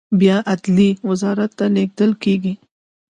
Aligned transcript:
بیا 0.19 0.37
عدلیې 0.53 0.89
وزارت 1.09 1.51
ته 1.57 1.65
لیږل 1.75 2.11
کیږي. 2.23 2.53